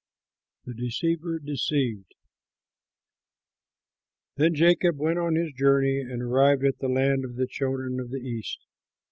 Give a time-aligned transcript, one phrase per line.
[0.65, 2.15] THE DECEIVER DECEIVED
[4.37, 8.09] Then Jacob went on his journey and arrived at the land of the children of
[8.09, 8.65] the East.